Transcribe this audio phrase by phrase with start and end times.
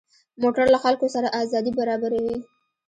[0.41, 2.35] موټر له خلکو سره ازادي برابروي.